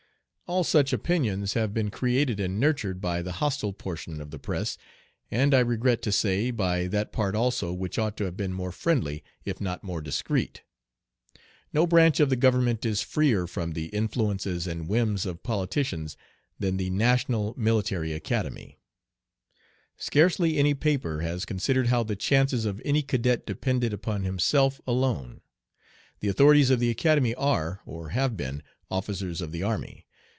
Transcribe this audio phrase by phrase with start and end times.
[0.53, 4.77] All such opinions have been created and nurtured by the hostile portion of the press,
[5.31, 8.73] and, I regret to say, by that part also which ought to have been more
[8.73, 10.63] friendly, if not more discreet.
[11.71, 16.17] No branch of the government is freer from the influences and whims of politicians
[16.59, 18.77] than the National Military Academy.
[19.95, 25.39] Scarcely any paper has considered how the chances of any cadet depended upon himself alone.
[26.19, 30.07] The authorities of the Academy are, or have been, officers of the army.